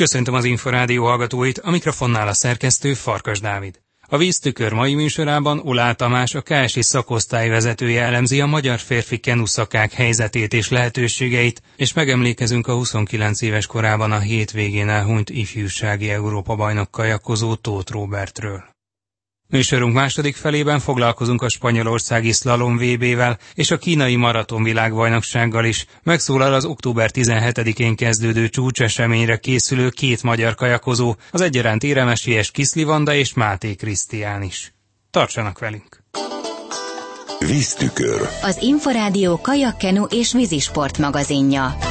Köszöntöm 0.00 0.34
az 0.34 0.44
Inforádió 0.44 1.04
hallgatóit, 1.04 1.58
a 1.58 1.70
mikrofonnál 1.70 2.28
a 2.28 2.32
szerkesztő 2.32 2.94
Farkas 2.94 3.40
Dávid. 3.40 3.80
A 4.08 4.16
víztükör 4.16 4.72
mai 4.72 4.94
műsorában 4.94 5.58
Ulá 5.58 5.92
Tamás, 5.92 6.34
a 6.34 6.42
KSI 6.42 6.82
szakosztály 6.82 7.48
vezetője 7.48 8.02
elemzi 8.02 8.40
a 8.40 8.46
magyar 8.46 8.78
férfi 8.78 9.18
kenuszakák 9.18 9.92
helyzetét 9.92 10.52
és 10.52 10.68
lehetőségeit, 10.68 11.62
és 11.76 11.92
megemlékezünk 11.92 12.66
a 12.66 12.72
29 12.74 13.40
éves 13.40 13.66
korában 13.66 14.12
a 14.12 14.18
hétvégén 14.18 14.88
elhunyt 14.88 15.30
ifjúsági 15.30 16.10
Európa 16.10 16.54
bajnok 16.56 16.90
kajakozó 16.90 17.54
Tóth 17.54 17.92
Robertről. 17.92 18.69
Műsorunk 19.50 19.94
második 19.94 20.36
felében 20.36 20.78
foglalkozunk 20.78 21.42
a 21.42 21.48
spanyolországi 21.48 22.32
slalom 22.32 22.76
VB-vel 22.76 23.38
és 23.54 23.70
a 23.70 23.78
kínai 23.78 24.16
maraton 24.16 24.62
világbajnoksággal 24.62 25.64
is. 25.64 25.86
Megszólal 26.02 26.54
az 26.54 26.64
október 26.64 27.10
17-én 27.14 27.96
kezdődő 27.96 28.48
csúcseseményre 28.48 29.36
készülő 29.36 29.88
két 29.88 30.22
magyar 30.22 30.54
kajakozó, 30.54 31.14
az 31.30 31.40
egyaránt 31.40 31.82
éremesélyes 31.82 32.50
Kiszlivanda 32.50 33.14
és 33.14 33.34
Máté 33.34 33.74
Krisztián 33.74 34.42
is. 34.42 34.72
Tartsanak 35.10 35.58
velünk! 35.58 36.02
Víztükör. 37.38 38.28
Az 38.42 38.56
Inforádió 38.60 39.40
kajakkenu 39.40 40.04
és 40.04 40.32
vízisport 40.32 40.98
magazinja. 40.98 41.89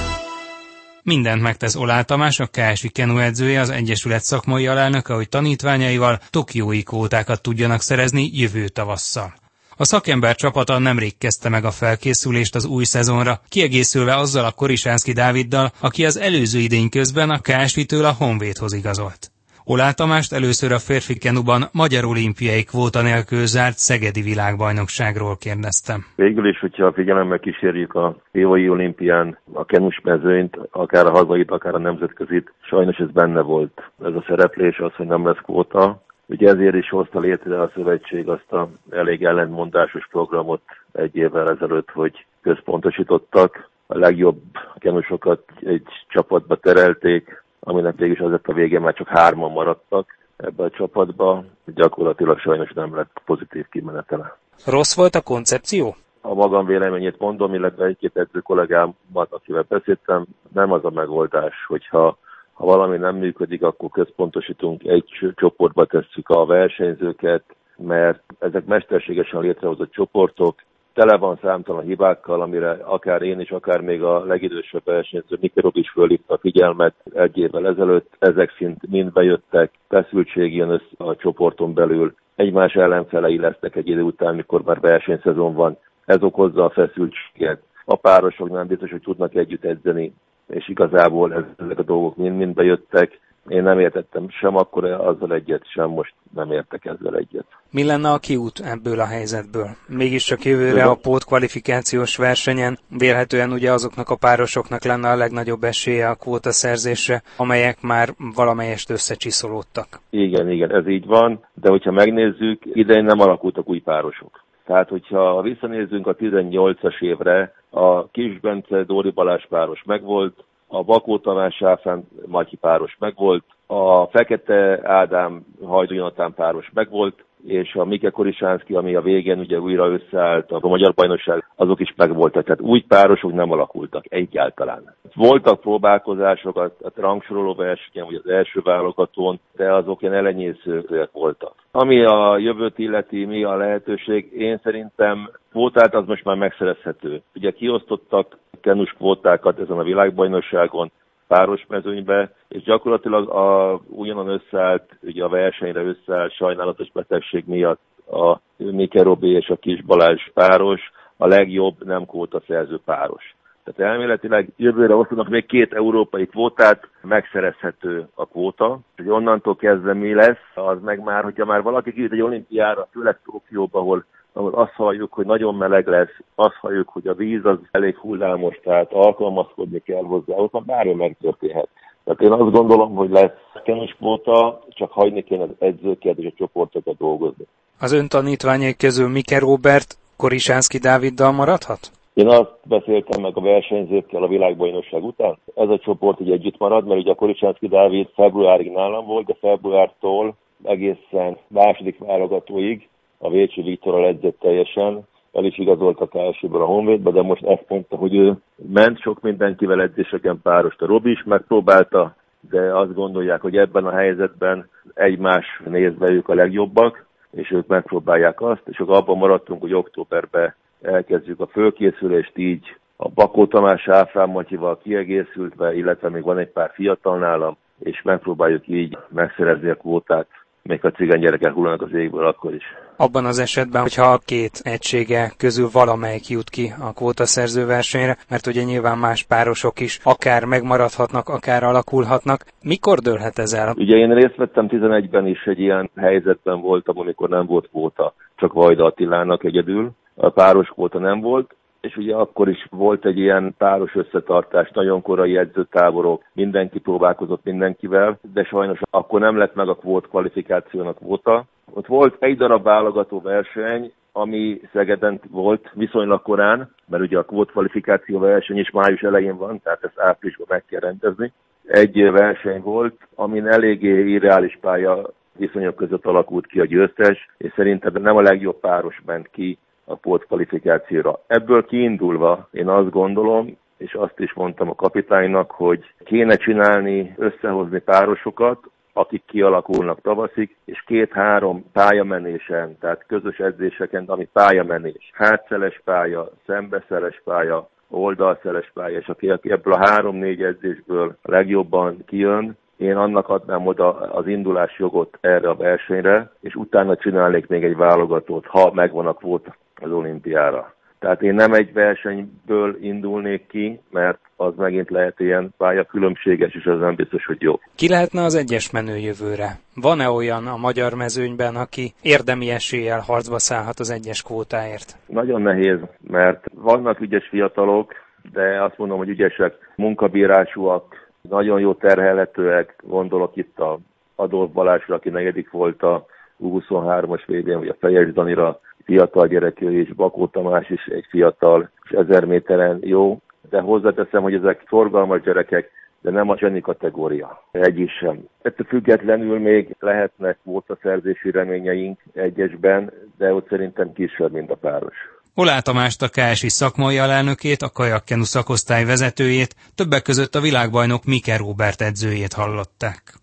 Mindent 1.04 1.42
megtesz 1.42 1.76
Olá 1.76 2.02
Tamás, 2.02 2.40
a 2.40 2.50
KSI 2.52 2.90
Kenu 2.90 3.18
edzője, 3.18 3.60
az 3.60 3.70
Egyesület 3.70 4.24
szakmai 4.24 4.68
alelnöke, 4.68 5.14
hogy 5.14 5.30
tanítványaival 5.30 6.20
tokiói 6.30 6.84
kótákat 6.84 7.42
tudjanak 7.42 7.82
szerezni 7.82 8.30
jövő 8.34 8.68
tavasszal. 8.68 9.34
A 9.82 9.86
szakember 9.86 10.36
csapata 10.36 10.78
nemrég 10.78 11.18
kezdte 11.18 11.50
meg 11.50 11.66
a 11.66 11.72
felkészülést 11.72 12.56
az 12.56 12.66
új 12.66 12.84
szezonra, 12.84 13.42
kiegészülve 13.50 14.16
azzal 14.16 14.46
a 14.46 14.52
Korisánszki 14.52 15.12
Dáviddal, 15.12 15.72
aki 15.80 16.06
az 16.06 16.18
előző 16.18 16.60
idény 16.60 16.90
közben 16.90 17.30
a 17.30 17.40
KSI-től 17.40 18.06
a 18.06 18.12
Honvédhoz 18.12 18.74
igazolt. 18.74 19.32
Olá 19.74 19.92
Tamást 19.92 20.34
először 20.34 20.72
a 20.72 20.86
férfi 20.90 21.18
kenuban 21.18 21.62
magyar 21.74 22.06
olimpiai 22.06 22.64
kvóta 22.64 23.02
nélkül 23.02 23.46
zárt 23.46 23.78
Szegedi 23.78 24.22
világbajnokságról 24.22 25.36
kérdeztem. 25.38 26.06
Végül 26.16 26.48
is, 26.48 26.60
hogyha 26.60 26.94
figyelemmel 26.94 27.40
kísérjük 27.40 27.94
a 27.96 28.16
Évai 28.32 28.70
olimpián 28.70 29.38
a 29.54 29.66
kenus 29.66 30.00
mezőnyt, 30.04 30.58
akár 30.72 31.06
a 31.06 31.12
hazait, 31.12 31.52
akár 31.52 31.74
a 31.76 31.80
nemzetközit, 31.80 32.54
sajnos 32.62 32.98
ez 32.98 33.12
benne 33.12 33.42
volt. 33.42 33.82
Ez 34.04 34.14
a 34.14 34.24
szereplés 34.28 34.78
az, 34.78 34.94
hogy 34.94 35.08
nem 35.08 35.26
lesz 35.26 35.44
kvóta. 35.44 36.02
Ugye 36.26 36.48
ezért 36.50 36.76
is 36.76 36.90
hozta 36.90 37.20
létre 37.20 37.62
a 37.62 37.72
szövetség 37.76 38.28
azt 38.28 38.52
a 38.52 38.70
elég 38.90 39.24
ellentmondásos 39.24 40.08
programot 40.12 40.62
egy 40.92 41.16
évvel 41.16 41.50
ezelőtt, 41.50 41.90
hogy 41.90 42.26
központosítottak. 42.42 43.70
A 43.88 43.98
legjobb 43.98 44.42
kenusokat 44.78 45.44
egy 45.62 45.88
csapatba 46.08 46.56
terelték, 46.56 47.44
aminek 47.60 47.98
végül 47.98 48.16
is 48.16 48.22
az 48.22 48.32
lett 48.32 48.48
a 48.48 48.54
vége, 48.54 48.80
már 48.80 48.94
csak 48.94 49.08
hárman 49.08 49.52
maradtak 49.52 50.18
ebbe 50.38 50.64
a 50.64 50.70
csapatba, 50.70 51.44
gyakorlatilag 51.66 52.40
sajnos 52.40 52.72
nem 52.74 52.96
lett 52.96 53.22
pozitív 53.26 53.66
kimenetele. 53.70 54.38
Rossz 54.66 54.96
volt 54.96 55.16
a 55.16 55.22
koncepció? 55.22 55.96
A 56.22 56.34
magam 56.34 56.66
véleményét 56.66 57.20
mondom, 57.20 57.54
illetve 57.54 57.86
egy-két 57.86 58.18
edző 58.18 58.40
kollégámat, 58.40 59.28
akivel 59.30 59.66
beszéltem, 59.68 60.26
nem 60.54 60.72
az 60.72 60.86
a 60.86 60.90
megoldás, 60.90 61.66
hogyha 61.68 62.18
ha 62.54 62.66
valami 62.66 62.98
nem 62.98 63.16
működik, 63.16 63.64
akkor 63.64 63.90
központosítunk, 63.90 64.84
egy 64.84 65.34
csoportba 65.36 65.86
tesszük 65.86 66.30
a 66.30 66.46
versenyzőket, 66.46 67.44
mert 67.78 68.24
ezek 68.40 68.66
mesterségesen 68.66 69.42
létrehozott 69.42 69.92
csoportok, 69.92 70.56
tele 71.00 71.18
van 71.18 71.40
számtalan 71.42 71.84
hibákkal, 71.84 72.42
amire 72.42 72.70
akár 72.72 73.22
én 73.22 73.40
is, 73.40 73.52
akár 73.52 73.82
még 73.82 74.04
a 74.04 74.26
legidősebb 74.26 74.82
versenyző 74.86 75.38
Mikerov 75.42 75.72
is 75.76 75.90
fölhívta 75.90 76.34
a 76.34 76.38
figyelmet 76.38 76.94
egy 77.14 77.38
évvel 77.38 77.68
ezelőtt. 77.68 78.16
Ezek 78.20 78.54
szint 78.58 78.90
mind 78.90 79.12
bejöttek, 79.12 79.72
feszültség 79.88 80.56
jön 80.56 80.70
össze 80.70 80.96
a 80.98 81.16
csoporton 81.16 81.74
belül, 81.74 82.16
egymás 82.36 82.74
ellenfelei 82.74 83.38
lesznek 83.38 83.76
egy 83.76 83.88
idő 83.88 84.02
után, 84.02 84.36
mikor 84.36 84.62
már 84.64 84.80
versenyszezon 84.80 85.54
van. 85.54 85.78
Ez 86.06 86.24
okozza 86.24 86.64
a 86.64 86.70
feszültséget. 86.70 87.62
A 87.86 87.96
párosok 87.96 88.50
nem 88.50 88.68
biztos, 88.68 88.92
hogy 88.92 89.02
tudnak 89.02 89.36
együtt 89.36 89.64
edzeni, 89.64 90.14
és 90.48 90.68
igazából 90.68 91.34
ezek 91.58 91.80
a 91.80 91.84
dolgok 91.84 92.16
mind-mind 92.16 92.54
bejöttek 92.54 93.20
én 93.50 93.64
nem 93.64 93.80
értettem 93.80 94.30
sem 94.30 94.56
akkor 94.56 94.84
azzal 94.84 95.34
egyet, 95.34 95.72
sem 95.74 95.90
most 95.90 96.14
nem 96.36 96.52
értek 96.52 96.86
ezzel 96.86 97.16
egyet. 97.16 97.46
Mi 97.72 97.84
lenne 97.86 98.10
a 98.10 98.18
kiút 98.18 98.60
ebből 98.60 99.00
a 99.00 99.06
helyzetből? 99.06 99.68
Mégis 99.88 100.24
csak 100.24 100.44
jövőre 100.44 100.84
a 100.84 100.98
pótkvalifikációs 101.02 102.18
versenyen 102.18 102.78
vélhetően 102.98 103.52
ugye 103.52 103.72
azoknak 103.72 104.10
a 104.10 104.18
párosoknak 104.20 104.84
lenne 104.84 105.10
a 105.10 105.16
legnagyobb 105.16 105.64
esélye 105.64 106.10
a 106.10 106.16
kvóta 106.16 106.52
szerzésre, 106.52 107.22
amelyek 107.38 107.82
már 107.82 108.10
valamelyest 108.36 108.90
összecsiszolódtak. 108.90 109.88
Igen, 110.10 110.50
igen, 110.50 110.76
ez 110.76 110.88
így 110.88 111.06
van, 111.06 111.40
de 111.54 111.70
hogyha 111.70 111.92
megnézzük, 111.92 112.62
idején 112.66 113.06
nem 113.06 113.20
alakultak 113.20 113.70
új 113.70 113.80
párosok. 113.80 114.44
Tehát, 114.66 114.90
hogyha 114.90 115.42
visszanézzünk 115.42 116.08
a 116.08 116.16
18-as 116.16 117.02
évre, 117.02 117.54
a 117.70 118.08
Kisbence 118.08 118.84
Dóri 118.84 119.10
Balázs 119.10 119.46
páros 119.50 119.84
megvolt, 119.86 120.44
a 120.70 120.84
Bakó 120.84 121.18
Tamás 121.18 121.56
Sáfán 121.56 122.08
Matyi 122.26 122.56
páros 122.56 122.96
megvolt, 123.00 123.44
a 123.68 124.06
Fekete 124.06 124.80
Ádám 124.84 125.46
Hajdú 125.66 126.10
páros 126.36 126.70
megvolt, 126.74 127.24
és 127.46 127.74
a 127.74 127.86
Mike 127.86 128.10
Korisánszki, 128.10 128.74
ami 128.74 128.96
a 128.96 129.02
végén 129.02 129.40
ugye 129.40 129.60
újra 129.60 129.88
összeállt, 129.88 130.52
a 130.52 130.68
Magyar 130.68 130.94
Bajnokság, 130.94 131.46
azok 131.56 131.80
is 131.80 131.94
megvoltak. 131.96 132.44
Tehát 132.44 132.62
új 132.62 132.82
párosok 132.88 133.34
nem 133.34 133.52
alakultak 133.52 134.06
egyáltalán. 134.10 134.96
Voltak 135.16 135.62
próbálkozások 135.62 136.58
a, 136.58 136.64
a 136.82 136.92
rangsoroló 136.96 137.54
versenyen, 137.54 138.08
vagy 138.08 138.22
az 138.24 138.32
első 138.32 138.62
válogatón, 138.64 139.40
de 139.56 139.74
azok 139.74 140.02
ilyen 140.02 140.14
elenyészőek 140.14 141.10
voltak. 141.12 141.54
Ami 141.72 142.04
a 142.04 142.38
jövőt 142.38 142.80
illeti, 142.80 143.26
mi 143.26 143.44
a 143.44 143.56
lehetőség, 143.56 144.32
én 144.34 144.60
szerintem 144.64 145.32
kvótát 145.52 145.96
az 145.96 146.06
most 146.06 146.24
már 146.24 146.36
megszerezhető. 146.36 147.22
Ugye 147.36 147.52
kiosztottak 147.52 148.38
kenus 148.62 148.92
kvótákat 148.92 149.60
ezen 149.60 149.78
a 149.78 149.84
világbajnokságon, 149.84 150.92
páros 151.28 151.66
mezőnybe, 151.68 152.32
és 152.48 152.62
gyakorlatilag 152.64 153.30
a, 153.30 153.80
ugyanan 153.88 154.28
összeállt, 154.28 154.98
ugye 155.02 155.24
a 155.24 155.30
versenyre 155.30 155.82
összeállt 155.82 156.34
sajnálatos 156.36 156.92
betegség 156.92 157.44
miatt 157.48 157.82
a 158.12 158.40
Mike 158.58 159.04
Robi 159.04 159.30
és 159.30 159.50
a 159.50 159.56
Kis 159.56 159.84
Balázs 159.84 160.30
páros, 160.34 160.92
a 161.18 161.28
legjobb 161.28 161.86
nem 161.86 162.06
kvóta 162.06 162.42
szerző 162.48 162.80
páros. 162.86 163.36
Tehát 163.64 163.92
elméletileg 163.92 164.50
jövőre 164.58 164.96
osztanak 164.96 165.30
még 165.30 165.46
két 165.46 165.74
európai 165.74 166.26
kvótát, 166.26 166.90
megszerezhető 167.02 168.08
a 168.16 168.26
kvóta, 168.26 168.80
hogy 168.96 169.10
onnantól 169.10 169.56
kezdve 169.56 169.94
mi 169.94 170.14
lesz, 170.14 170.52
az 170.56 170.82
meg 170.82 171.04
már, 171.04 171.24
hogyha 171.24 171.46
már 171.46 171.62
valaki 171.62 171.94
kijut 171.94 172.12
egy 172.12 172.22
olimpiára, 172.22 172.88
főleg 172.92 173.20
Tokióba, 173.26 173.80
ahol 173.80 174.06
ahol 174.40 174.54
azt 174.54 174.74
halljuk, 174.74 175.14
hogy 175.14 175.26
nagyon 175.26 175.56
meleg 175.56 175.88
lesz, 175.88 176.18
azt 176.36 176.56
halljuk, 176.56 176.90
hogy 176.90 177.08
a 177.08 177.14
víz 177.14 177.46
az 177.46 177.58
elég 177.72 177.98
hullámos, 177.98 178.60
tehát 178.64 178.94
alkalmazkodni 178.94 179.80
kell 179.80 180.04
hozzá, 180.04 180.36
ott 180.36 180.52
már 180.52 180.64
bármi 180.64 180.94
megtörténhet. 180.94 181.68
Tehát 182.04 182.22
én 182.22 182.32
azt 182.32 182.52
gondolom, 182.52 182.96
hogy 182.96 183.10
lesz 183.10 183.32
kenus 183.64 183.92
kvóta, 183.92 184.62
csak 184.70 184.92
hagyni 184.92 185.24
kéne 185.24 185.44
az 185.44 185.50
edzőket 185.60 186.18
és 186.18 186.26
a 186.26 186.38
csoportokat 186.38 186.98
dolgozni. 186.98 187.46
Az 187.80 187.92
ön 187.92 188.08
tanítványai 188.08 188.76
közül 188.76 189.10
Mike 189.10 189.40
Robert 189.40 189.98
Korisánszki 190.18 190.78
Dáviddal 190.78 191.32
maradhat? 191.32 191.92
Én 192.14 192.28
azt 192.28 192.52
beszéltem 192.64 193.22
meg 193.22 193.38
a 193.38 193.42
versenyzőkkel 193.42 194.24
a 194.24 194.28
világbajnokság 194.28 195.04
után. 195.04 195.38
Ez 195.56 195.70
a 195.70 195.80
csoport 195.80 196.20
így 196.20 196.32
együtt 196.32 196.58
marad, 196.58 196.88
mert 196.88 197.00
ugye 197.00 197.12
a 197.12 197.16
Korisánszki 197.16 197.68
Dávid 197.68 198.08
februárig 198.14 198.72
nálam 198.72 199.06
volt, 199.06 199.26
de 199.26 199.36
februártól 199.40 200.36
egészen 200.64 201.38
második 201.48 201.98
válogatóig 201.98 202.90
a 203.20 203.30
Vécsi 203.30 203.62
Viktorral 203.62 204.06
edzett 204.06 204.40
teljesen, 204.40 205.08
el 205.32 205.46
is 205.46 205.58
igazoltak 205.58 206.16
elsőből 206.16 206.62
a 206.62 206.66
Honvédbe, 206.66 207.12
de 207.12 207.22
most 207.22 207.44
ezt 207.44 207.66
mondta, 207.68 207.96
hogy 207.96 208.16
ő 208.16 208.34
ment 208.74 209.00
sok 209.00 209.22
mindenkivel 209.22 209.82
edzéseken 209.82 210.40
párost. 210.44 210.82
A 210.82 210.86
Robi 210.86 211.12
is 211.12 211.24
megpróbálta, 211.24 212.16
de 212.50 212.78
azt 212.78 212.94
gondolják, 212.94 213.42
hogy 213.42 213.58
ebben 213.58 213.86
a 213.86 213.96
helyzetben 213.96 214.70
egymás 214.94 215.62
nézve 215.66 216.10
ők 216.10 216.30
a 216.30 216.34
legjobbak, 216.34 217.06
és 217.32 217.52
ők 217.52 217.68
megpróbálják 217.68 218.42
azt, 218.42 218.64
és 218.66 218.78
akkor 218.78 218.96
abban 218.96 219.18
maradtunk, 219.18 219.62
hogy 219.62 219.74
októberben 219.74 220.56
elkezdjük 220.82 221.40
a 221.40 221.48
fölkészülést 221.48 222.38
így, 222.38 222.76
a 222.96 223.10
Bakó 223.10 223.46
Tamás 223.46 223.88
Áfrán 223.88 224.30
Matyival 224.30 224.78
kiegészültve, 224.78 225.76
illetve 225.76 226.10
még 226.10 226.24
van 226.24 226.38
egy 226.38 226.52
pár 226.52 226.72
fiatal 226.74 227.18
nálam, 227.18 227.58
és 227.80 228.02
megpróbáljuk 228.02 228.68
így 228.68 228.98
megszerezni 229.10 229.70
a 229.70 229.76
kvótát 229.76 230.28
még 230.64 230.86
a 230.86 230.92
cigány 230.92 231.20
gyerekek 231.20 231.54
hullanak 231.54 231.82
az 231.82 231.94
égből, 231.94 232.28
akkor 232.28 232.54
is. 232.54 232.64
Abban 232.98 233.26
az 233.26 233.40
esetben, 233.40 233.82
hogyha 233.82 234.12
a 234.12 234.20
két 234.26 234.62
egysége 234.64 235.32
közül 235.38 235.70
valamelyik 235.72 236.28
jut 236.28 236.50
ki 236.50 236.74
a 236.90 236.94
kvótaszerző 236.94 237.66
versenyre, 237.66 238.18
mert 238.30 238.48
ugye 238.48 238.64
nyilván 238.64 238.98
más 238.98 239.24
párosok 239.24 239.80
is 239.80 240.00
akár 240.04 240.46
megmaradhatnak, 240.46 241.28
akár 241.28 241.64
alakulhatnak. 241.64 242.46
Mikor 242.64 242.98
dőlhet 242.98 243.38
ez 243.38 243.54
el? 243.54 243.74
Ugye 243.78 243.96
én 243.96 244.14
részt 244.14 244.36
vettem 244.36 244.68
11-ben 244.70 245.28
is 245.28 245.44
egy 245.46 245.60
ilyen 245.60 245.90
helyzetben 245.96 246.62
voltam, 246.62 247.00
amikor 247.00 247.30
nem 247.30 247.46
volt 247.46 247.70
kvóta, 247.70 248.14
csak 248.36 248.54
Vajda 248.54 248.86
Attilának 248.86 249.44
egyedül. 249.44 249.92
A 250.16 250.30
páros 250.30 250.68
kvóta 250.68 251.00
nem 251.00 251.20
volt, 251.20 251.56
és 251.82 251.98
ugye 251.98 252.16
akkor 252.16 252.50
is 252.50 252.68
volt 252.70 253.06
egy 253.06 253.18
ilyen 253.18 253.56
páros 253.58 253.96
összetartás, 253.96 254.72
nagyon 254.72 255.02
korai 255.02 255.38
edzőtáborok, 255.38 256.24
mindenki 256.34 256.80
próbálkozott 256.80 257.44
mindenkivel, 257.44 258.20
de 258.34 258.44
sajnos 258.44 258.80
akkor 258.90 259.20
nem 259.20 259.38
lett 259.38 259.56
meg 259.56 259.70
a 259.70 259.76
kvót 259.76 260.08
kvalifikációnak 260.08 260.96
kvóta. 260.96 261.46
Ott 261.74 261.88
volt 261.88 262.16
egy 262.20 262.38
darab 262.38 262.64
válogató 262.64 263.22
verseny, 263.22 263.92
ami 264.12 264.62
Szegeden 264.74 265.20
volt 265.32 265.72
viszonylag 265.74 266.22
korán, 266.22 266.72
mert 266.88 267.04
ugye 267.04 267.18
a 267.18 267.24
kvót 267.24 267.52
kvalifikáció 267.52 268.20
verseny 268.20 268.58
is 268.58 268.72
május 268.72 269.02
elején 269.02 269.38
van, 269.38 269.62
tehát 269.62 269.84
ezt 269.84 270.00
áprilisban 270.00 270.48
meg 270.50 270.64
kell 270.66 270.80
rendezni. 270.80 271.34
Egy 271.66 272.12
verseny 272.12 272.62
volt, 272.62 272.98
amin 273.16 273.48
eléggé 273.48 274.10
irreális 274.10 274.58
pálya 274.62 275.10
viszonyok 275.38 275.76
között 275.76 276.06
alakult 276.06 276.48
ki 276.48 276.60
a 276.60 276.66
győztes, 276.66 277.30
és 277.38 277.52
szerintem 277.56 278.02
nem 278.02 278.16
a 278.16 278.22
legjobb 278.22 278.60
páros 278.60 279.02
ment 279.06 279.30
ki 279.32 279.58
a 279.90 279.96
pótkvalifikációra. 279.96 281.20
Ebből 281.28 281.66
kiindulva 281.66 282.48
én 282.52 282.68
azt 282.68 282.90
gondolom, 282.90 283.58
és 283.78 283.94
azt 283.94 284.20
is 284.20 284.34
mondtam 284.34 284.70
a 284.70 284.76
kapitánynak, 284.76 285.52
hogy 285.52 285.94
kéne 286.04 286.36
csinálni, 286.36 287.14
összehozni 287.18 287.80
párosokat, 287.80 288.60
akik 288.94 289.24
kialakulnak 289.26 290.02
tavaszig, 290.02 290.56
és 290.66 290.84
két-három 290.86 291.66
pályamenésen, 291.74 292.78
tehát 292.80 293.06
közös 293.08 293.38
edzéseken, 293.38 294.04
ami 294.08 294.30
pályamenés, 294.34 295.12
hátszeles 295.14 295.82
pálya, 295.84 296.30
szembeszeles 296.46 297.22
pálya, 297.24 297.70
oldalszeles 297.90 298.72
pálya, 298.74 298.98
és 298.98 299.08
aki 299.08 299.30
ebből 299.30 299.74
a 299.74 299.90
három-négy 299.90 300.44
edzésből 300.44 301.16
legjobban 301.22 302.04
kijön, 302.06 302.58
én 302.80 302.96
annak 302.96 303.30
adnám 303.30 303.68
oda 303.68 303.90
az 303.92 304.28
indulás 304.28 304.80
jogot 304.80 305.18
erre 305.22 305.50
a 305.50 305.56
versenyre, 305.56 306.32
és 306.40 306.56
utána 306.56 306.96
csinálnék 306.96 307.48
még 307.48 307.64
egy 307.64 307.76
válogatót, 307.76 308.46
ha 308.46 308.72
megvan 308.74 309.08
a 309.08 309.14
kvóta 309.14 309.56
az 309.76 309.92
olimpiára. 309.92 310.74
Tehát 311.00 311.22
én 311.22 311.34
nem 311.34 311.54
egy 311.54 311.74
versenyből 311.74 312.78
indulnék 312.82 313.48
ki, 313.48 313.82
mert 313.92 314.20
az 314.36 314.54
megint 314.58 314.90
lehet 314.90 315.20
ilyen 315.20 315.54
pálya 315.58 315.84
különbséges, 315.84 316.54
és 316.54 316.66
az 316.66 316.80
nem 316.80 316.96
biztos, 316.96 317.26
hogy 317.26 317.42
jó. 317.42 317.60
Ki 317.76 317.90
lehetne 317.90 318.24
az 318.24 318.36
egyes 318.36 318.72
menő 318.72 318.98
jövőre? 318.98 319.60
Van-e 319.76 320.10
olyan 320.10 320.48
a 320.48 320.58
magyar 320.58 320.94
mezőnyben, 320.94 321.56
aki 321.56 321.94
érdemi 322.02 322.50
eséllyel 322.50 323.00
harcba 323.00 323.40
szállhat 323.40 323.80
az 323.80 323.90
egyes 323.90 324.24
kvótáért? 324.24 324.98
Nagyon 325.06 325.42
nehéz, 325.42 325.80
mert 326.08 326.46
vannak 326.54 327.00
ügyes 327.00 327.28
fiatalok, 327.30 327.94
de 328.32 328.64
azt 328.64 328.78
mondom, 328.78 328.98
hogy 328.98 329.10
ügyesek, 329.10 329.54
munkabírásúak, 329.76 331.09
nagyon 331.30 331.60
jó 331.60 331.74
terhelhetőek, 331.74 332.76
gondolok 332.84 333.36
itt 333.36 333.60
a 333.60 333.80
Adolf 334.16 334.52
Balázsra, 334.52 334.96
aki 334.96 335.10
negyedik 335.10 335.52
volt 335.52 335.84
a 335.84 336.06
U23-as 336.44 337.22
vb 337.28 337.54
vagy 337.58 337.68
a 337.68 337.76
Fejes 337.80 338.14
Danira, 338.14 338.60
fiatal 338.84 339.28
gyerekő 339.28 339.72
és 339.80 339.94
Bakó 339.94 340.28
Tamás 340.28 340.70
is 340.70 340.86
egy 340.86 341.06
fiatal, 341.10 341.70
és 341.84 341.92
ezer 341.92 342.26
méteren 342.26 342.80
jó, 342.82 343.22
de 343.50 343.60
hozzáteszem, 343.60 344.22
hogy 344.22 344.34
ezek 344.34 344.64
forgalmas 344.66 345.22
gyerekek, 345.22 345.72
de 346.02 346.12
nem 346.12 346.30
a 346.30 346.38
zseni 346.38 346.62
kategória. 346.62 347.44
Egy 347.52 347.80
is 347.80 347.92
sem. 347.92 348.28
Ettől 348.42 348.66
függetlenül 348.68 349.40
még 349.40 349.76
lehetnek 349.80 350.38
szerzési 350.82 351.32
reményeink 351.32 352.00
egyesben, 352.14 352.92
de 353.18 353.34
ott 353.34 353.48
szerintem 353.50 353.94
kisebb, 353.94 354.32
mint 354.32 354.52
a 354.52 354.56
páros. 354.56 355.19
Olá 355.34 355.60
Tamást 355.60 356.02
a 356.02 356.10
KSI 356.10 356.50
szakmai 356.50 356.98
alelnökét, 356.98 357.62
a 357.62 357.70
kajakkenu 357.70 358.24
szakosztály 358.24 358.86
vezetőjét, 358.86 359.56
többek 359.76 360.02
között 360.02 360.36
a 360.36 360.42
világbajnok 360.42 361.04
Mike 361.04 361.38
Robert 361.38 361.82
edzőjét 361.82 362.34
hallották. 362.34 363.20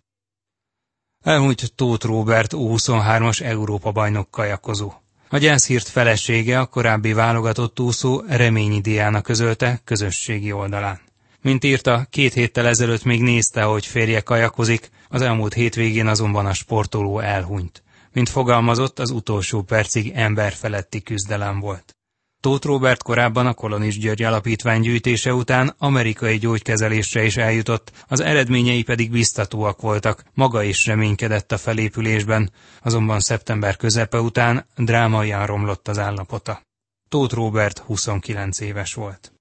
Elhunyt 1.25 1.75
Tóth 1.75 2.07
Robert 2.07 2.53
U23-as 2.57 3.43
Európa 3.43 3.93
bajnok 3.93 4.31
kajakozó. 4.31 4.93
A 5.29 5.39
gyászhírt 5.39 5.89
felesége 5.89 6.59
a 6.61 6.67
korábbi 6.67 7.13
válogatott 7.13 7.81
úszó 7.81 8.23
Reményi 8.29 8.81
Diana 8.81 9.21
közölte 9.21 9.81
közösségi 9.85 10.53
oldalán. 10.53 11.01
Mint 11.43 11.65
írta, 11.65 12.07
két 12.11 12.33
héttel 12.33 12.67
ezelőtt 12.67 13.05
még 13.05 13.23
nézte, 13.23 13.63
hogy 13.63 13.87
férje 13.87 14.21
kajakozik, 14.21 14.91
az 15.09 15.21
elmúlt 15.21 15.55
hétvégén 15.55 16.07
azonban 16.07 16.47
a 16.47 16.53
sportoló 16.55 17.19
elhunyt. 17.19 17.83
Mint 18.13 18.29
fogalmazott, 18.29 18.99
az 18.99 19.11
utolsó 19.11 19.63
percig 19.63 20.13
emberfeletti 20.15 21.03
küzdelem 21.03 21.61
volt. 21.61 21.96
Tóth 22.41 22.67
Robert 22.67 23.03
korábban 23.03 23.47
a 23.47 23.55
Kolonis 23.55 23.99
György 23.99 24.23
Alapítvány 24.23 24.81
gyűjtése 24.81 25.35
után 25.35 25.75
amerikai 25.79 26.39
gyógykezelésre 26.39 27.25
is 27.25 27.37
eljutott, 27.37 27.93
az 28.09 28.21
eredményei 28.21 28.83
pedig 28.83 29.11
biztatóak 29.11 29.81
voltak, 29.81 30.25
maga 30.35 30.63
is 30.63 30.87
reménykedett 30.87 31.53
a 31.53 31.59
felépülésben, 31.59 32.51
azonban 32.83 33.21
szeptember 33.21 33.77
közepe 33.77 34.21
után 34.21 34.67
drámaian 34.77 35.47
romlott 35.47 35.89
az 35.89 35.99
állapota. 35.99 36.63
Tóth 37.09 37.35
Robert 37.35 37.79
29 37.79 38.61
éves 38.61 38.95
volt. 38.95 39.36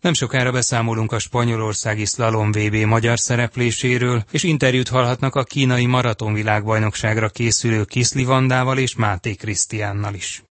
Nem 0.00 0.12
sokára 0.12 0.50
beszámolunk 0.52 1.12
a 1.12 1.18
spanyolországi 1.18 2.04
slalom 2.04 2.52
VB 2.52 2.74
magyar 2.74 3.18
szerepléséről, 3.18 4.24
és 4.30 4.42
interjút 4.42 4.88
hallhatnak 4.88 5.34
a 5.34 5.42
kínai 5.42 5.86
maratonvilágbajnokságra 5.86 7.28
készülő 7.28 7.84
Kiszli 7.84 8.24
Vandával 8.24 8.78
és 8.78 8.94
Máté 8.94 9.34
Krisztiánnal 9.34 10.14
is. 10.14 10.42